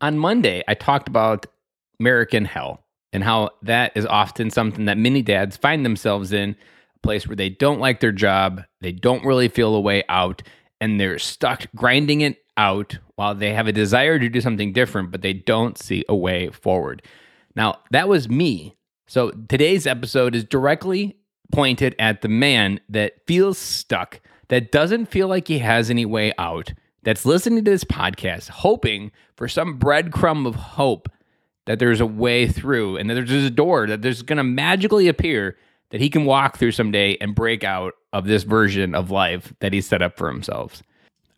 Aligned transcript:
On 0.00 0.18
Monday, 0.18 0.62
I 0.66 0.74
talked 0.74 1.08
about 1.08 1.46
American 1.98 2.46
hell 2.46 2.84
and 3.12 3.22
how 3.22 3.50
that 3.62 3.92
is 3.94 4.06
often 4.06 4.50
something 4.50 4.86
that 4.86 4.96
many 4.96 5.20
dads 5.20 5.56
find 5.56 5.84
themselves 5.84 6.32
in 6.32 6.50
a 6.96 6.98
place 7.02 7.26
where 7.26 7.36
they 7.36 7.50
don't 7.50 7.80
like 7.80 8.00
their 8.00 8.12
job, 8.12 8.62
they 8.80 8.92
don't 8.92 9.24
really 9.24 9.48
feel 9.48 9.74
a 9.74 9.80
way 9.80 10.02
out, 10.08 10.42
and 10.80 10.98
they're 10.98 11.18
stuck 11.18 11.66
grinding 11.76 12.22
it 12.22 12.38
out 12.56 12.98
while 13.16 13.34
they 13.34 13.52
have 13.52 13.66
a 13.66 13.72
desire 13.72 14.18
to 14.18 14.28
do 14.28 14.40
something 14.40 14.72
different, 14.72 15.10
but 15.10 15.22
they 15.22 15.34
don't 15.34 15.76
see 15.76 16.04
a 16.08 16.16
way 16.16 16.48
forward. 16.48 17.02
Now, 17.54 17.80
that 17.90 18.08
was 18.08 18.28
me. 18.28 18.76
So 19.06 19.30
today's 19.48 19.86
episode 19.86 20.34
is 20.34 20.44
directly 20.44 21.16
pointed 21.52 21.94
at 21.98 22.22
the 22.22 22.28
man 22.28 22.80
that 22.88 23.26
feels 23.26 23.58
stuck, 23.58 24.20
that 24.48 24.72
doesn't 24.72 25.06
feel 25.06 25.28
like 25.28 25.48
he 25.48 25.58
has 25.58 25.90
any 25.90 26.06
way 26.06 26.32
out, 26.38 26.72
that's 27.02 27.24
listening 27.24 27.64
to 27.64 27.70
this 27.70 27.84
podcast, 27.84 28.48
hoping 28.48 29.10
for 29.36 29.48
some 29.48 29.78
breadcrumb 29.78 30.46
of 30.46 30.54
hope 30.54 31.08
that 31.66 31.78
there's 31.78 32.00
a 32.00 32.06
way 32.06 32.46
through 32.46 32.96
and 32.96 33.08
that 33.08 33.14
there's 33.14 33.30
a 33.44 33.50
door 33.50 33.86
that 33.86 34.02
there's 34.02 34.22
going 34.22 34.38
to 34.38 34.44
magically 34.44 35.08
appear 35.08 35.56
that 35.90 36.00
he 36.00 36.10
can 36.10 36.24
walk 36.24 36.56
through 36.56 36.72
someday 36.72 37.16
and 37.20 37.34
break 37.34 37.64
out 37.64 37.94
of 38.12 38.26
this 38.26 38.42
version 38.42 38.94
of 38.94 39.10
life 39.10 39.52
that 39.60 39.72
he 39.72 39.80
set 39.80 40.02
up 40.02 40.16
for 40.16 40.28
himself. 40.28 40.82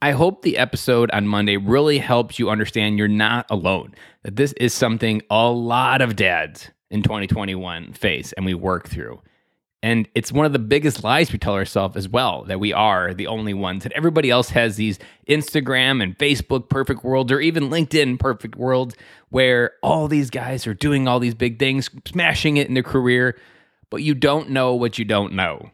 I 0.00 0.10
hope 0.10 0.42
the 0.42 0.58
episode 0.58 1.10
on 1.12 1.28
Monday 1.28 1.56
really 1.56 1.98
helps 1.98 2.38
you 2.38 2.50
understand 2.50 2.98
you're 2.98 3.08
not 3.08 3.46
alone, 3.50 3.94
that 4.24 4.36
this 4.36 4.52
is 4.54 4.74
something 4.74 5.22
a 5.30 5.48
lot 5.48 6.00
of 6.00 6.16
dads 6.16 6.70
in 6.90 7.02
2021 7.02 7.92
face 7.92 8.32
and 8.32 8.44
we 8.44 8.54
work 8.54 8.88
through. 8.88 9.20
And 9.82 10.08
it's 10.14 10.30
one 10.30 10.46
of 10.46 10.52
the 10.52 10.60
biggest 10.60 11.02
lies 11.02 11.32
we 11.32 11.38
tell 11.38 11.54
ourselves 11.54 11.96
as 11.96 12.08
well 12.08 12.44
that 12.44 12.60
we 12.60 12.72
are 12.72 13.12
the 13.12 13.26
only 13.26 13.52
ones, 13.52 13.82
that 13.82 13.92
everybody 13.92 14.30
else 14.30 14.50
has 14.50 14.76
these 14.76 15.00
Instagram 15.28 16.00
and 16.00 16.16
Facebook 16.16 16.68
perfect 16.68 17.02
worlds 17.02 17.32
or 17.32 17.40
even 17.40 17.68
LinkedIn 17.68 18.20
perfect 18.20 18.54
worlds 18.54 18.94
where 19.30 19.72
all 19.82 20.06
these 20.06 20.30
guys 20.30 20.68
are 20.68 20.74
doing 20.74 21.08
all 21.08 21.18
these 21.18 21.34
big 21.34 21.58
things, 21.58 21.90
smashing 22.06 22.58
it 22.58 22.68
in 22.68 22.74
their 22.74 22.82
career, 22.84 23.36
but 23.90 24.02
you 24.02 24.14
don't 24.14 24.50
know 24.50 24.74
what 24.74 24.98
you 24.98 25.04
don't 25.04 25.32
know. 25.32 25.70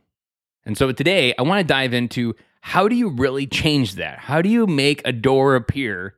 And 0.64 0.76
so 0.76 0.90
today, 0.90 1.34
I 1.38 1.42
want 1.42 1.60
to 1.60 1.64
dive 1.64 1.92
into 1.92 2.34
how 2.62 2.88
do 2.88 2.96
you 2.96 3.10
really 3.10 3.46
change 3.46 3.96
that? 3.96 4.18
How 4.18 4.40
do 4.40 4.48
you 4.48 4.66
make 4.66 5.02
a 5.04 5.12
door 5.12 5.54
appear 5.54 6.14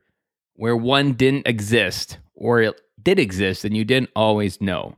where 0.53 0.77
one 0.77 1.13
didn't 1.13 1.47
exist 1.47 2.19
or 2.35 2.61
it 2.61 2.81
did 3.01 3.19
exist 3.19 3.65
and 3.65 3.75
you 3.75 3.83
didn't 3.83 4.09
always 4.15 4.61
know? 4.61 4.95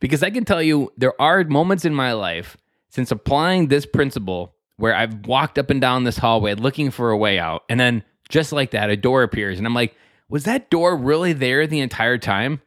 Because 0.00 0.22
I 0.22 0.30
can 0.30 0.44
tell 0.44 0.62
you, 0.62 0.92
there 0.96 1.20
are 1.20 1.44
moments 1.44 1.84
in 1.84 1.94
my 1.94 2.12
life 2.12 2.56
since 2.88 3.10
applying 3.10 3.68
this 3.68 3.86
principle 3.86 4.54
where 4.76 4.94
I've 4.94 5.26
walked 5.26 5.58
up 5.58 5.70
and 5.70 5.80
down 5.80 6.04
this 6.04 6.18
hallway 6.18 6.54
looking 6.54 6.90
for 6.90 7.10
a 7.10 7.16
way 7.16 7.38
out. 7.38 7.62
And 7.68 7.78
then 7.78 8.04
just 8.28 8.52
like 8.52 8.72
that, 8.72 8.90
a 8.90 8.96
door 8.96 9.22
appears. 9.22 9.58
And 9.58 9.66
I'm 9.66 9.74
like, 9.74 9.94
was 10.28 10.44
that 10.44 10.70
door 10.70 10.96
really 10.96 11.32
there 11.32 11.66
the 11.66 11.80
entire 11.80 12.18
time? 12.18 12.60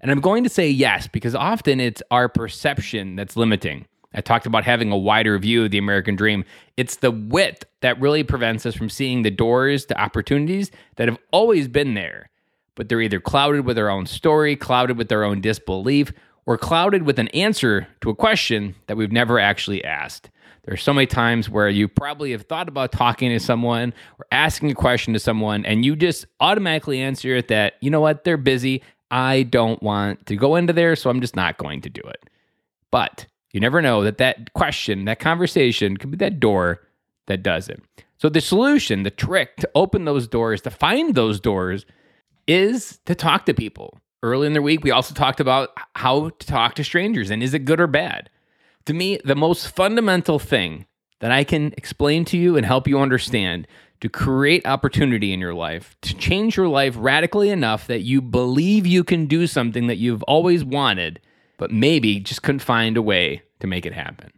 And 0.00 0.10
I'm 0.10 0.20
going 0.20 0.44
to 0.44 0.50
say 0.50 0.68
yes, 0.68 1.08
because 1.08 1.34
often 1.34 1.80
it's 1.80 2.02
our 2.10 2.28
perception 2.28 3.16
that's 3.16 3.36
limiting. 3.36 3.86
I 4.14 4.20
talked 4.20 4.46
about 4.46 4.64
having 4.64 4.90
a 4.90 4.96
wider 4.96 5.38
view 5.38 5.64
of 5.64 5.70
the 5.70 5.78
American 5.78 6.16
dream. 6.16 6.44
It's 6.76 6.96
the 6.96 7.10
width 7.10 7.64
that 7.80 8.00
really 8.00 8.24
prevents 8.24 8.66
us 8.66 8.74
from 8.74 8.88
seeing 8.88 9.22
the 9.22 9.30
doors 9.30 9.84
to 9.86 10.00
opportunities 10.00 10.70
that 10.96 11.08
have 11.08 11.18
always 11.32 11.68
been 11.68 11.94
there, 11.94 12.30
but 12.74 12.88
they're 12.88 13.00
either 13.00 13.20
clouded 13.20 13.66
with 13.66 13.78
our 13.78 13.88
own 13.88 14.06
story, 14.06 14.56
clouded 14.56 14.96
with 14.96 15.12
our 15.12 15.22
own 15.22 15.40
disbelief, 15.40 16.12
or 16.46 16.58
clouded 16.58 17.04
with 17.04 17.18
an 17.18 17.28
answer 17.28 17.86
to 18.00 18.10
a 18.10 18.14
question 18.14 18.74
that 18.86 18.96
we've 18.96 19.12
never 19.12 19.38
actually 19.38 19.84
asked. 19.84 20.30
There 20.64 20.74
are 20.74 20.78
so 20.78 20.92
many 20.92 21.06
times 21.06 21.48
where 21.48 21.68
you 21.68 21.88
probably 21.88 22.32
have 22.32 22.42
thought 22.42 22.68
about 22.68 22.92
talking 22.92 23.30
to 23.30 23.40
someone 23.40 23.94
or 24.18 24.26
asking 24.30 24.70
a 24.70 24.74
question 24.74 25.14
to 25.14 25.18
someone, 25.18 25.64
and 25.64 25.84
you 25.84 25.96
just 25.96 26.26
automatically 26.38 27.00
answer 27.00 27.36
it 27.36 27.48
that, 27.48 27.74
you 27.80 27.90
know 27.90 28.00
what, 28.00 28.24
they're 28.24 28.36
busy. 28.36 28.82
I 29.10 29.44
don't 29.44 29.82
want 29.82 30.26
to 30.26 30.36
go 30.36 30.56
into 30.56 30.72
there, 30.72 30.96
so 30.96 31.10
I'm 31.10 31.20
just 31.20 31.34
not 31.34 31.56
going 31.56 31.80
to 31.82 31.90
do 31.90 32.02
it. 32.02 32.28
But 32.90 33.26
you 33.52 33.60
never 33.60 33.80
know 33.80 34.04
that 34.04 34.18
that 34.18 34.52
question, 34.52 35.06
that 35.06 35.18
conversation 35.18 35.96
could 35.96 36.10
be 36.10 36.16
that 36.18 36.40
door 36.40 36.80
that 37.26 37.42
does 37.42 37.68
it. 37.68 37.80
So 38.18 38.28
the 38.28 38.40
solution, 38.40 39.02
the 39.02 39.10
trick 39.10 39.56
to 39.56 39.70
open 39.74 40.04
those 40.04 40.28
doors, 40.28 40.60
to 40.62 40.70
find 40.70 41.14
those 41.14 41.40
doors, 41.40 41.86
is 42.46 43.00
to 43.06 43.14
talk 43.14 43.46
to 43.46 43.54
people 43.54 43.98
early 44.22 44.46
in 44.46 44.52
the 44.52 44.62
week, 44.62 44.84
we 44.84 44.90
also 44.90 45.14
talked 45.14 45.40
about 45.40 45.70
how 45.96 46.30
to 46.30 46.46
talk 46.46 46.74
to 46.74 46.84
strangers 46.84 47.30
and 47.30 47.42
is 47.42 47.54
it 47.54 47.64
good 47.64 47.80
or 47.80 47.86
bad. 47.86 48.30
To 48.86 48.94
me, 48.94 49.18
the 49.24 49.34
most 49.34 49.68
fundamental 49.68 50.38
thing 50.38 50.86
that 51.20 51.30
I 51.30 51.44
can 51.44 51.72
explain 51.76 52.24
to 52.26 52.38
you 52.38 52.56
and 52.56 52.64
help 52.64 52.88
you 52.88 52.98
understand 52.98 53.66
to 54.00 54.08
create 54.08 54.66
opportunity 54.66 55.32
in 55.32 55.40
your 55.40 55.54
life, 55.54 55.94
to 56.02 56.14
change 56.14 56.56
your 56.56 56.68
life 56.68 56.94
radically 56.96 57.50
enough 57.50 57.86
that 57.86 58.00
you 58.00 58.22
believe 58.22 58.86
you 58.86 59.04
can 59.04 59.26
do 59.26 59.46
something 59.46 59.86
that 59.88 59.98
you've 59.98 60.22
always 60.22 60.64
wanted, 60.64 61.20
but 61.58 61.70
maybe 61.70 62.18
just 62.18 62.42
couldn't 62.42 62.60
find 62.60 62.96
a 62.96 63.02
way 63.02 63.42
to 63.60 63.66
make 63.66 63.84
it 63.84 63.92
happen. 63.92 64.32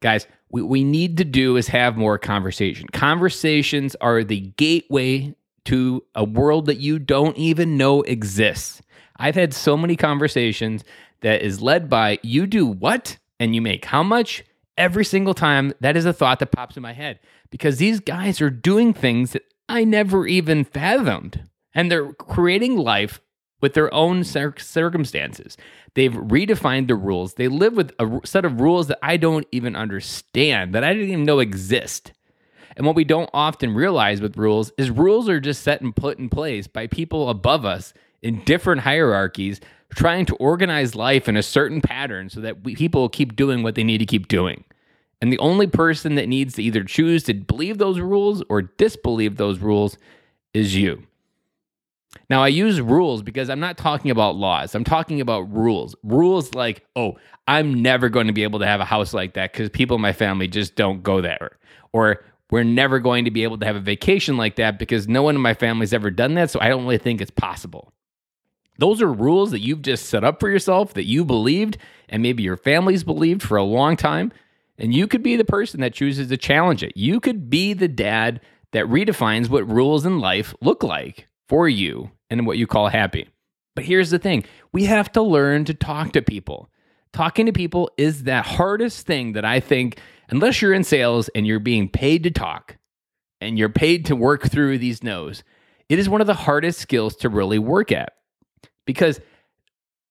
Guys, 0.00 0.26
what 0.48 0.68
we 0.68 0.84
need 0.84 1.16
to 1.16 1.24
do 1.24 1.56
is 1.56 1.68
have 1.68 1.96
more 1.96 2.18
conversation. 2.18 2.86
Conversations 2.88 3.96
are 3.96 4.22
the 4.22 4.40
gateway 4.56 5.34
to 5.64 6.04
a 6.14 6.24
world 6.24 6.66
that 6.66 6.78
you 6.78 6.98
don't 6.98 7.36
even 7.36 7.76
know 7.76 8.02
exists. 8.02 8.82
I've 9.18 9.34
had 9.34 9.52
so 9.52 9.76
many 9.76 9.96
conversations 9.96 10.84
that 11.20 11.42
is 11.42 11.60
led 11.60 11.88
by 11.88 12.18
you 12.22 12.46
do 12.46 12.66
what 12.66 13.18
and 13.40 13.54
you 13.54 13.60
make 13.60 13.84
how 13.86 14.02
much 14.02 14.44
every 14.76 15.04
single 15.04 15.34
time. 15.34 15.72
That 15.80 15.96
is 15.96 16.06
a 16.06 16.12
thought 16.12 16.38
that 16.38 16.52
pops 16.52 16.76
in 16.76 16.82
my 16.82 16.92
head 16.92 17.18
because 17.50 17.78
these 17.78 18.00
guys 18.00 18.40
are 18.40 18.50
doing 18.50 18.94
things 18.94 19.32
that 19.32 19.42
I 19.68 19.84
never 19.84 20.26
even 20.26 20.64
fathomed. 20.64 21.48
And 21.74 21.90
they're 21.90 22.12
creating 22.14 22.76
life 22.76 23.20
with 23.60 23.74
their 23.74 23.92
own 23.92 24.22
circumstances. 24.24 25.56
They've 25.94 26.12
redefined 26.12 26.86
the 26.86 26.94
rules. 26.94 27.34
They 27.34 27.48
live 27.48 27.74
with 27.74 27.92
a 27.98 28.20
set 28.24 28.44
of 28.44 28.60
rules 28.60 28.86
that 28.86 28.98
I 29.02 29.16
don't 29.16 29.46
even 29.50 29.74
understand, 29.74 30.74
that 30.74 30.84
I 30.84 30.92
didn't 30.92 31.08
even 31.08 31.24
know 31.24 31.40
exist. 31.40 32.12
And 32.76 32.86
what 32.86 32.94
we 32.94 33.04
don't 33.04 33.30
often 33.34 33.74
realize 33.74 34.20
with 34.20 34.36
rules 34.36 34.70
is 34.78 34.90
rules 34.90 35.28
are 35.28 35.40
just 35.40 35.62
set 35.62 35.80
and 35.80 35.94
put 35.94 36.18
in 36.18 36.28
place 36.28 36.68
by 36.68 36.86
people 36.86 37.28
above 37.28 37.64
us 37.64 37.92
in 38.22 38.42
different 38.44 38.82
hierarchies 38.82 39.60
trying 39.94 40.26
to 40.26 40.36
organize 40.36 40.94
life 40.94 41.28
in 41.28 41.36
a 41.36 41.42
certain 41.42 41.80
pattern 41.80 42.28
so 42.28 42.40
that 42.40 42.62
we, 42.62 42.76
people 42.76 43.08
keep 43.08 43.36
doing 43.36 43.62
what 43.62 43.74
they 43.74 43.84
need 43.84 43.98
to 43.98 44.06
keep 44.06 44.28
doing. 44.28 44.64
And 45.20 45.32
the 45.32 45.38
only 45.38 45.66
person 45.66 46.14
that 46.16 46.28
needs 46.28 46.54
to 46.54 46.62
either 46.62 46.84
choose 46.84 47.24
to 47.24 47.34
believe 47.34 47.78
those 47.78 47.98
rules 47.98 48.42
or 48.48 48.62
disbelieve 48.62 49.36
those 49.36 49.58
rules 49.58 49.96
is 50.54 50.76
you. 50.76 51.02
Now, 52.30 52.42
I 52.42 52.48
use 52.48 52.80
rules 52.80 53.22
because 53.22 53.50
I'm 53.50 53.60
not 53.60 53.78
talking 53.78 54.10
about 54.10 54.36
laws. 54.36 54.74
I'm 54.74 54.84
talking 54.84 55.20
about 55.20 55.52
rules. 55.52 55.94
Rules 56.02 56.54
like, 56.54 56.84
oh, 56.94 57.16
I'm 57.46 57.82
never 57.82 58.08
going 58.08 58.26
to 58.26 58.32
be 58.32 58.42
able 58.42 58.58
to 58.60 58.66
have 58.66 58.80
a 58.80 58.84
house 58.84 59.12
like 59.12 59.34
that 59.34 59.52
because 59.52 59.70
people 59.70 59.96
in 59.96 60.02
my 60.02 60.12
family 60.12 60.46
just 60.46 60.74
don't 60.74 61.02
go 61.02 61.20
there. 61.20 61.58
Or 61.92 62.24
we're 62.50 62.64
never 62.64 62.98
going 62.98 63.24
to 63.24 63.30
be 63.30 63.42
able 63.42 63.58
to 63.58 63.66
have 63.66 63.76
a 63.76 63.80
vacation 63.80 64.36
like 64.36 64.56
that 64.56 64.78
because 64.78 65.08
no 65.08 65.22
one 65.22 65.34
in 65.34 65.40
my 65.40 65.54
family's 65.54 65.92
ever 65.92 66.10
done 66.10 66.34
that. 66.34 66.50
So 66.50 66.60
I 66.60 66.68
don't 66.68 66.84
really 66.84 66.98
think 66.98 67.20
it's 67.20 67.30
possible. 67.30 67.92
Those 68.78 69.02
are 69.02 69.12
rules 69.12 69.50
that 69.50 69.60
you've 69.60 69.82
just 69.82 70.06
set 70.06 70.24
up 70.24 70.38
for 70.38 70.48
yourself 70.48 70.94
that 70.94 71.06
you 71.06 71.24
believed 71.24 71.78
and 72.08 72.22
maybe 72.22 72.44
your 72.44 72.56
family's 72.56 73.04
believed 73.04 73.42
for 73.42 73.56
a 73.56 73.64
long 73.64 73.96
time. 73.96 74.32
And 74.78 74.94
you 74.94 75.08
could 75.08 75.22
be 75.22 75.36
the 75.36 75.44
person 75.44 75.80
that 75.80 75.94
chooses 75.94 76.28
to 76.28 76.36
challenge 76.36 76.84
it. 76.84 76.96
You 76.96 77.18
could 77.18 77.50
be 77.50 77.72
the 77.72 77.88
dad 77.88 78.40
that 78.72 78.86
redefines 78.86 79.48
what 79.48 79.68
rules 79.68 80.06
in 80.06 80.20
life 80.20 80.54
look 80.60 80.84
like 80.84 81.26
for 81.48 81.68
you 81.68 82.12
and 82.30 82.46
what 82.46 82.58
you 82.58 82.66
call 82.66 82.88
happy. 82.88 83.28
But 83.74 83.84
here's 83.84 84.10
the 84.10 84.18
thing 84.18 84.44
we 84.72 84.84
have 84.84 85.10
to 85.12 85.22
learn 85.22 85.64
to 85.64 85.74
talk 85.74 86.12
to 86.12 86.22
people. 86.22 86.70
Talking 87.12 87.46
to 87.46 87.52
people 87.52 87.90
is 87.96 88.22
the 88.24 88.42
hardest 88.42 89.06
thing 89.06 89.32
that 89.32 89.44
I 89.44 89.60
think, 89.60 89.98
unless 90.28 90.60
you're 90.60 90.74
in 90.74 90.84
sales 90.84 91.28
and 91.30 91.46
you're 91.46 91.58
being 91.58 91.88
paid 91.88 92.22
to 92.24 92.30
talk 92.30 92.76
and 93.40 93.58
you're 93.58 93.68
paid 93.68 94.04
to 94.06 94.16
work 94.16 94.48
through 94.48 94.78
these 94.78 95.02
no's, 95.02 95.42
it 95.88 95.98
is 95.98 96.08
one 96.08 96.20
of 96.20 96.26
the 96.26 96.34
hardest 96.34 96.78
skills 96.78 97.16
to 97.16 97.28
really 97.28 97.58
work 97.58 97.90
at 97.90 98.12
because 98.88 99.20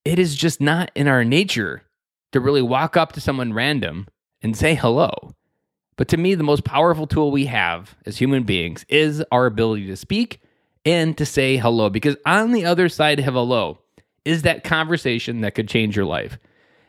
it 0.06 0.20
is 0.20 0.36
just 0.36 0.62
not 0.62 0.92
in 0.94 1.08
our 1.08 1.26
nature 1.26 1.82
to 2.32 2.40
really 2.40 2.62
walk 2.62 2.96
up 2.96 3.14
to 3.14 3.20
someone 3.20 3.52
random 3.52 4.06
and 4.44 4.56
say 4.56 4.76
hello. 4.76 5.10
But 5.96 6.10
to 6.10 6.18
me, 6.18 6.36
the 6.36 6.44
most 6.44 6.64
powerful 6.64 7.08
tool 7.08 7.32
we 7.32 7.48
have 7.48 7.96
as 8.06 8.20
human 8.20 8.44
beings 8.44 8.86
is 8.88 9.24
our 9.32 9.48
ability 9.48 9.88
to 9.88 9.96
speak 9.96 10.42
and 10.86 11.18
to 11.18 11.26
say 11.26 11.58
hello. 11.58 11.90
Because 11.90 12.18
on 12.24 12.52
the 12.52 12.66
other 12.66 12.88
side 12.88 13.18
of 13.18 13.26
hello 13.26 13.80
is 14.26 14.44
that 14.44 14.64
conversation 14.64 15.42
that 15.42 15.56
could 15.56 15.68
change 15.68 15.96
your 15.96 16.06
life. 16.06 16.38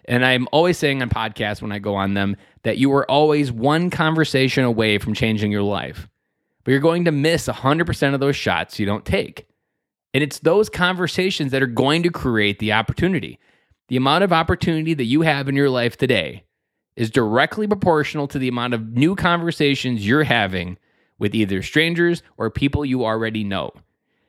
And 0.05 0.26
I'm 0.26 0.46
always 0.52 0.76
saying 0.76 1.00
on 1.00 1.08
podcasts 1.08 1.62
when 1.62 1.73
I 1.73 1.79
go 1.79 1.94
on 1.94 2.12
them 2.12 2.37
that 2.64 2.76
you 2.76 2.93
are 2.93 3.11
always 3.11 3.50
one 3.50 3.88
conversation 3.88 4.64
away 4.64 4.99
from 4.99 5.14
changing 5.14 5.52
your 5.52 5.62
life. 5.62 6.06
But 6.64 6.73
you're 6.73 6.81
going 6.81 7.06
to 7.06 7.12
miss 7.12 7.49
100% 7.49 8.12
of 8.12 8.20
those 8.20 8.37
shots 8.37 8.79
you 8.79 8.85
don't 8.85 9.06
take. 9.06 9.47
And 10.18 10.24
it's 10.24 10.40
those 10.40 10.68
conversations 10.68 11.52
that 11.52 11.62
are 11.62 11.68
going 11.68 12.02
to 12.02 12.10
create 12.10 12.58
the 12.58 12.72
opportunity. 12.72 13.38
The 13.86 13.96
amount 13.96 14.24
of 14.24 14.32
opportunity 14.32 14.92
that 14.94 15.04
you 15.04 15.20
have 15.20 15.48
in 15.48 15.54
your 15.54 15.70
life 15.70 15.96
today 15.96 16.42
is 16.96 17.08
directly 17.08 17.68
proportional 17.68 18.26
to 18.26 18.38
the 18.40 18.48
amount 18.48 18.74
of 18.74 18.96
new 18.96 19.14
conversations 19.14 20.04
you're 20.04 20.24
having 20.24 20.76
with 21.20 21.36
either 21.36 21.62
strangers 21.62 22.24
or 22.36 22.50
people 22.50 22.84
you 22.84 23.04
already 23.04 23.44
know. 23.44 23.70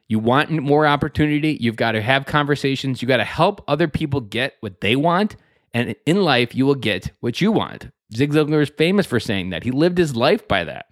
You 0.07 0.19
want 0.19 0.51
more 0.51 0.85
opportunity, 0.85 1.57
you've 1.59 1.75
got 1.75 1.93
to 1.93 2.03
have 2.03 2.27
conversations, 2.27 3.01
you 3.01 3.07
got 3.07 3.17
to 3.17 3.23
help 3.23 3.63
other 3.67 3.87
people 3.87 4.21
get 4.21 4.57
what 4.59 4.81
they 4.81 4.95
want, 4.95 5.37
and 5.73 5.95
in 6.05 6.21
life 6.21 6.53
you 6.53 6.67
will 6.67 6.75
get 6.75 7.13
what 7.19 7.41
you 7.41 7.51
want. 7.51 7.89
Zig 8.15 8.31
Ziglar 8.31 8.61
is 8.61 8.69
famous 8.69 9.07
for 9.07 9.19
saying 9.19 9.49
that. 9.49 9.63
He 9.63 9.71
lived 9.71 9.97
his 9.97 10.15
life 10.15 10.47
by 10.47 10.65
that. 10.65 10.85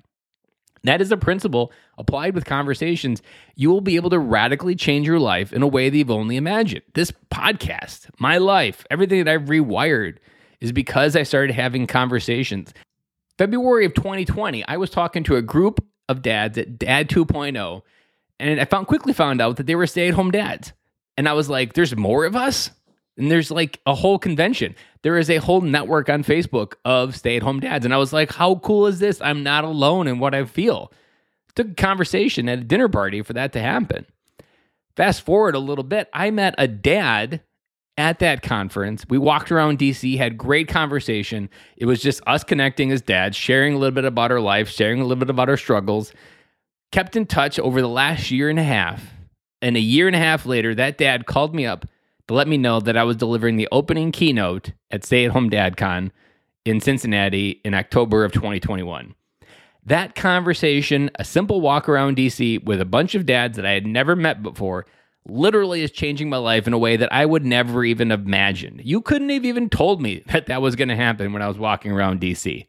That 0.83 1.01
is 1.01 1.11
a 1.11 1.17
principle 1.17 1.71
applied 1.97 2.35
with 2.35 2.45
conversations. 2.45 3.21
You 3.55 3.69
will 3.69 3.81
be 3.81 3.95
able 3.95 4.09
to 4.11 4.19
radically 4.19 4.75
change 4.75 5.07
your 5.07 5.19
life 5.19 5.51
in 5.53 5.61
a 5.61 5.67
way 5.67 5.89
that 5.89 5.97
you've 5.97 6.11
only 6.11 6.37
imagined. 6.37 6.83
This 6.93 7.11
podcast, 7.31 8.09
my 8.19 8.37
life, 8.37 8.85
everything 8.89 9.23
that 9.23 9.31
I've 9.31 9.49
rewired 9.49 10.17
is 10.61 10.71
because 10.71 11.15
I 11.15 11.23
started 11.23 11.53
having 11.53 11.87
conversations. 11.87 12.73
February 13.37 13.85
of 13.85 13.93
2020, 13.93 14.65
I 14.65 14.77
was 14.77 14.89
talking 14.89 15.23
to 15.25 15.35
a 15.35 15.41
group 15.41 15.83
of 16.09 16.21
dads 16.21 16.57
at 16.57 16.79
Dad 16.79 17.09
2.0, 17.09 17.81
and 18.39 18.59
I 18.59 18.65
found 18.65 18.87
quickly 18.87 19.13
found 19.13 19.41
out 19.41 19.57
that 19.57 19.67
they 19.67 19.75
were 19.75 19.87
stay-at-home 19.87 20.31
dads. 20.31 20.73
And 21.17 21.27
I 21.27 21.33
was 21.33 21.49
like, 21.49 21.73
there's 21.73 21.95
more 21.95 22.25
of 22.25 22.35
us? 22.35 22.71
And 23.17 23.31
there's 23.31 23.49
like 23.49 23.79
a 23.85 23.95
whole 23.95 24.19
convention. 24.19 24.75
There 25.01 25.17
is 25.17 25.29
a 25.29 25.37
whole 25.37 25.61
network 25.61 26.09
on 26.09 26.23
Facebook 26.23 26.73
of 26.85 27.15
stay-at-home 27.15 27.59
dads. 27.61 27.83
And 27.83 27.93
I 27.93 27.97
was 27.97 28.13
like, 28.13 28.31
how 28.33 28.55
cool 28.55 28.87
is 28.87 28.99
this? 28.99 29.19
I'm 29.21 29.43
not 29.43 29.63
alone 29.63 30.07
in 30.07 30.19
what 30.19 30.35
I 30.35 30.45
feel. 30.45 30.91
It 31.49 31.55
took 31.55 31.71
a 31.71 31.75
conversation 31.75 32.47
at 32.47 32.59
a 32.59 32.63
dinner 32.63 32.89
party 32.89 33.21
for 33.23 33.33
that 33.33 33.53
to 33.53 33.59
happen. 33.59 34.05
Fast 34.95 35.21
forward 35.21 35.55
a 35.55 35.59
little 35.59 35.83
bit, 35.83 36.09
I 36.13 36.31
met 36.31 36.55
a 36.57 36.67
dad 36.67 37.41
at 37.97 38.19
that 38.19 38.43
conference. 38.43 39.05
We 39.09 39.17
walked 39.17 39.51
around 39.51 39.79
DC, 39.79 40.17
had 40.17 40.37
great 40.37 40.67
conversation. 40.67 41.49
It 41.75 41.85
was 41.85 42.01
just 42.01 42.21
us 42.27 42.43
connecting 42.43 42.91
as 42.91 43.01
dads, 43.01 43.35
sharing 43.35 43.73
a 43.73 43.77
little 43.77 43.95
bit 43.95 44.05
about 44.05 44.31
our 44.31 44.39
life, 44.39 44.69
sharing 44.69 44.99
a 44.99 45.03
little 45.03 45.19
bit 45.19 45.31
about 45.31 45.49
our 45.49 45.57
struggles. 45.57 46.13
Kept 46.91 47.15
in 47.15 47.25
touch 47.25 47.57
over 47.59 47.81
the 47.81 47.87
last 47.87 48.29
year 48.29 48.49
and 48.49 48.59
a 48.59 48.63
half. 48.63 49.03
And 49.61 49.75
a 49.75 49.79
year 49.79 50.05
and 50.05 50.15
a 50.15 50.19
half 50.19 50.45
later, 50.45 50.75
that 50.75 50.99
dad 50.99 51.25
called 51.25 51.55
me 51.55 51.65
up 51.65 51.85
to 52.27 52.33
let 52.33 52.47
me 52.47 52.57
know 52.57 52.79
that 52.79 52.97
I 52.97 53.03
was 53.03 53.15
delivering 53.15 53.55
the 53.55 53.69
opening 53.71 54.11
keynote 54.11 54.71
at 54.91 55.05
Stay 55.05 55.25
at 55.25 55.31
Home 55.31 55.49
Dad 55.49 55.77
Con 55.77 56.11
in 56.65 56.81
Cincinnati 56.81 57.61
in 57.63 57.73
October 57.73 58.23
of 58.23 58.31
2021. 58.31 59.15
That 59.85 60.15
conversation, 60.15 61.09
a 61.15 61.23
simple 61.23 61.61
walk 61.61 61.87
around 61.87 62.17
DC 62.17 62.63
with 62.65 62.81
a 62.81 62.85
bunch 62.85 63.15
of 63.15 63.25
dads 63.25 63.55
that 63.55 63.65
I 63.65 63.71
had 63.71 63.85
never 63.85 64.17
met 64.17 64.43
before, 64.43 64.85
literally 65.25 65.81
is 65.81 65.91
changing 65.91 66.29
my 66.29 66.37
life 66.37 66.67
in 66.67 66.73
a 66.73 66.77
way 66.77 66.97
that 66.97 67.11
I 67.13 67.25
would 67.25 67.45
never 67.45 67.85
even 67.85 68.11
imagine. 68.11 68.81
You 68.83 69.01
couldn't 69.01 69.29
have 69.29 69.45
even 69.45 69.69
told 69.69 70.01
me 70.01 70.23
that 70.27 70.47
that 70.47 70.61
was 70.61 70.75
going 70.75 70.89
to 70.89 70.95
happen 70.95 71.31
when 71.31 71.41
I 71.41 71.47
was 71.47 71.57
walking 71.57 71.91
around 71.91 72.19
DC. 72.19 72.65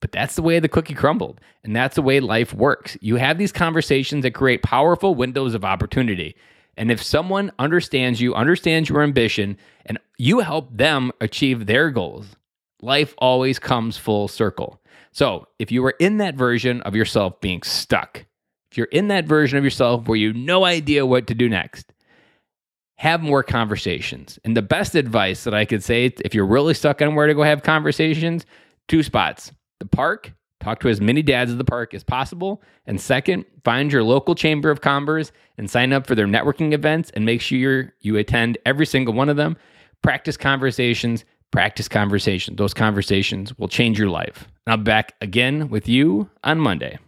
But 0.00 0.12
that's 0.12 0.34
the 0.34 0.42
way 0.42 0.58
the 0.58 0.68
cookie 0.68 0.94
crumbled. 0.94 1.40
And 1.62 1.76
that's 1.76 1.94
the 1.94 2.02
way 2.02 2.20
life 2.20 2.54
works. 2.54 2.96
You 3.00 3.16
have 3.16 3.38
these 3.38 3.52
conversations 3.52 4.22
that 4.22 4.34
create 4.34 4.62
powerful 4.62 5.14
windows 5.14 5.54
of 5.54 5.64
opportunity. 5.64 6.36
And 6.76 6.90
if 6.90 7.02
someone 7.02 7.52
understands 7.58 8.20
you, 8.20 8.34
understands 8.34 8.88
your 8.88 9.02
ambition, 9.02 9.56
and 9.86 9.98
you 10.18 10.40
help 10.40 10.68
them 10.76 11.12
achieve 11.20 11.66
their 11.66 11.90
goals, 11.90 12.36
life 12.80 13.14
always 13.18 13.58
comes 13.58 13.96
full 13.96 14.28
circle. 14.28 14.80
So 15.12 15.46
if 15.58 15.72
you 15.72 15.84
are 15.84 15.96
in 15.98 16.18
that 16.18 16.36
version 16.36 16.80
of 16.82 16.94
yourself 16.94 17.40
being 17.40 17.62
stuck, 17.62 18.24
if 18.70 18.78
you're 18.78 18.86
in 18.86 19.08
that 19.08 19.26
version 19.26 19.58
of 19.58 19.64
yourself 19.64 20.06
where 20.06 20.16
you 20.16 20.32
no 20.32 20.64
idea 20.64 21.04
what 21.04 21.26
to 21.26 21.34
do 21.34 21.48
next, 21.48 21.92
have 22.96 23.22
more 23.22 23.42
conversations. 23.42 24.38
And 24.44 24.56
the 24.56 24.62
best 24.62 24.94
advice 24.94 25.44
that 25.44 25.54
I 25.54 25.64
could 25.64 25.82
say 25.82 26.12
if 26.24 26.34
you're 26.34 26.46
really 26.46 26.74
stuck 26.74 27.02
on 27.02 27.14
where 27.14 27.26
to 27.26 27.34
go 27.34 27.42
have 27.42 27.62
conversations, 27.62 28.44
two 28.88 29.02
spots 29.02 29.52
the 29.80 29.86
park, 29.86 30.32
talk 30.60 30.80
to 30.80 30.88
as 30.88 31.00
many 31.00 31.22
dads 31.22 31.50
at 31.50 31.58
the 31.58 31.64
park 31.64 31.94
as 31.94 32.04
possible. 32.04 32.62
And 32.86 33.00
second, 33.00 33.44
find 33.64 33.92
your 33.92 34.02
local 34.02 34.34
chamber 34.34 34.70
of 34.70 34.80
commerce 34.80 35.32
and 35.58 35.68
sign 35.68 35.92
up 35.92 36.06
for 36.06 36.14
their 36.14 36.26
networking 36.26 36.72
events 36.72 37.10
and 37.14 37.24
make 37.24 37.40
sure 37.40 37.92
you 38.00 38.16
attend 38.16 38.58
every 38.64 38.86
single 38.86 39.14
one 39.14 39.28
of 39.28 39.36
them. 39.36 39.56
Practice 40.02 40.36
conversations, 40.36 41.24
practice 41.50 41.88
conversations. 41.88 42.56
Those 42.56 42.74
conversations 42.74 43.58
will 43.58 43.68
change 43.68 43.98
your 43.98 44.10
life. 44.10 44.46
And 44.66 44.72
I'll 44.72 44.76
be 44.78 44.84
back 44.84 45.14
again 45.20 45.68
with 45.68 45.88
you 45.88 46.30
on 46.44 46.60
Monday. 46.60 46.98